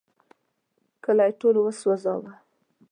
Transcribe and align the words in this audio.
کلی 1.03 1.31
ټول 1.39 1.55
وسوځاوه. 1.59 2.31